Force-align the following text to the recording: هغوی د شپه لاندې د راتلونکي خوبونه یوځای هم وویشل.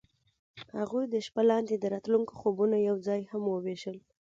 هغوی 0.79 1.05
د 1.09 1.15
شپه 1.25 1.41
لاندې 1.49 1.75
د 1.77 1.85
راتلونکي 1.93 2.33
خوبونه 2.39 2.75
یوځای 2.89 3.21
هم 3.31 3.43
وویشل. 3.47 3.97